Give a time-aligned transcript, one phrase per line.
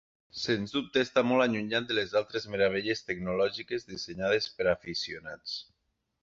[0.43, 5.61] Sens dubte està molt allunyat de les altres meravelles tecnològiques dissenyades per a aficionats.